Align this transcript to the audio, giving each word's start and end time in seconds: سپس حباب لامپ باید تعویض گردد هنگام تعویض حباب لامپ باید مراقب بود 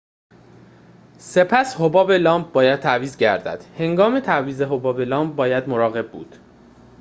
سپس 1.19 1.75
حباب 1.81 2.11
لامپ 2.11 2.53
باید 2.53 2.79
تعویض 2.79 3.17
گردد 3.17 3.63
هنگام 3.77 4.19
تعویض 4.19 4.61
حباب 4.61 5.01
لامپ 5.01 5.35
باید 5.35 5.69
مراقب 5.69 6.11
بود 6.11 6.35